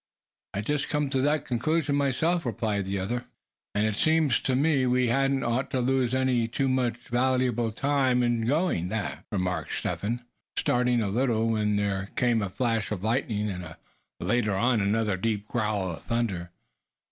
"I'd 0.55 0.65
just 0.65 0.89
come 0.89 1.11
to 1.11 1.21
that 1.21 1.45
conclusion 1.45 1.95
myself," 1.95 2.43
replied 2.43 2.87
the 2.87 2.97
other. 2.97 3.25
"And 3.75 3.95
seems 3.95 4.39
to 4.39 4.55
me 4.55 4.87
we 4.87 5.09
hadn't 5.09 5.43
ought 5.43 5.69
to 5.69 5.79
lose 5.79 6.15
any 6.15 6.47
too 6.47 6.67
much 6.67 6.95
valuable 7.09 7.71
time 7.71 8.23
in 8.23 8.43
doing 8.47 8.87
that," 8.87 9.25
remarked 9.31 9.75
Step 9.77 10.01
Hen, 10.01 10.25
starting 10.57 11.03
a 11.03 11.09
little 11.09 11.49
when 11.49 11.75
there 11.75 12.09
came 12.15 12.41
a 12.41 12.49
flash 12.49 12.89
of 12.89 13.03
lightning, 13.03 13.47
and 13.47 13.75
later 14.19 14.55
on 14.55 14.81
another 14.81 15.17
deep 15.17 15.47
growl 15.47 15.91
of 15.91 16.01
thunder. 16.01 16.49